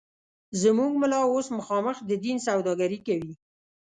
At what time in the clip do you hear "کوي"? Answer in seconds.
3.07-3.33